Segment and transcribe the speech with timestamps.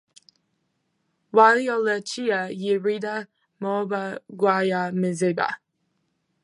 [1.35, 3.15] Waw'elola chia ye reda
[3.61, 4.01] mumbi
[4.39, 5.49] ghwaw'o mzinyi.